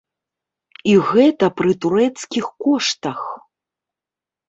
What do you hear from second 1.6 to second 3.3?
пры турэцкіх коштах!